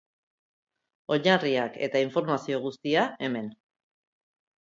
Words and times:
Oinarriak 1.15 1.77
eta 1.87 2.01
informazio 2.05 2.61
guztia, 2.65 3.05
hemen. 3.29 3.53